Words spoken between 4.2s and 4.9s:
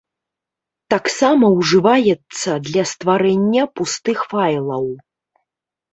файлаў.